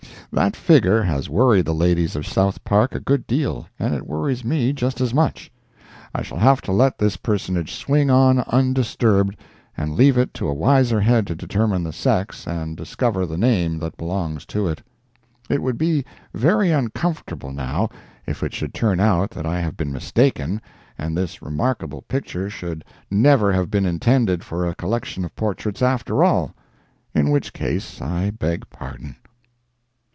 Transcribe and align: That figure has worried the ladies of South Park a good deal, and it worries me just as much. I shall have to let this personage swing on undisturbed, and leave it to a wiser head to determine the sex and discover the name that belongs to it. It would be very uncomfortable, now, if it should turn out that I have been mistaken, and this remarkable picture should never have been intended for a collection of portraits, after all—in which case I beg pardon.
That 0.33 0.55
figure 0.55 1.01
has 1.03 1.27
worried 1.29 1.65
the 1.65 1.73
ladies 1.73 2.15
of 2.15 2.25
South 2.25 2.63
Park 2.63 2.95
a 2.95 3.01
good 3.01 3.27
deal, 3.27 3.67
and 3.77 3.93
it 3.93 4.07
worries 4.07 4.45
me 4.45 4.71
just 4.71 5.01
as 5.01 5.13
much. 5.13 5.51
I 6.15 6.21
shall 6.21 6.37
have 6.37 6.61
to 6.61 6.71
let 6.71 6.97
this 6.97 7.17
personage 7.17 7.75
swing 7.75 8.09
on 8.09 8.39
undisturbed, 8.39 9.35
and 9.75 9.93
leave 9.93 10.17
it 10.17 10.33
to 10.35 10.47
a 10.47 10.53
wiser 10.53 11.01
head 11.01 11.27
to 11.27 11.35
determine 11.35 11.83
the 11.83 11.91
sex 11.91 12.47
and 12.47 12.77
discover 12.77 13.25
the 13.25 13.37
name 13.37 13.77
that 13.79 13.97
belongs 13.97 14.45
to 14.45 14.69
it. 14.69 14.81
It 15.49 15.61
would 15.61 15.77
be 15.77 16.05
very 16.33 16.71
uncomfortable, 16.71 17.51
now, 17.51 17.89
if 18.25 18.41
it 18.41 18.53
should 18.53 18.73
turn 18.73 19.01
out 19.01 19.31
that 19.31 19.45
I 19.45 19.59
have 19.59 19.75
been 19.75 19.91
mistaken, 19.91 20.61
and 20.97 21.17
this 21.17 21.41
remarkable 21.41 22.03
picture 22.03 22.49
should 22.49 22.85
never 23.11 23.51
have 23.51 23.69
been 23.69 23.85
intended 23.85 24.45
for 24.45 24.65
a 24.65 24.75
collection 24.75 25.25
of 25.25 25.35
portraits, 25.35 25.81
after 25.81 26.23
all—in 26.23 27.31
which 27.31 27.51
case 27.51 28.01
I 28.01 28.29
beg 28.29 28.69
pardon. 28.69 29.17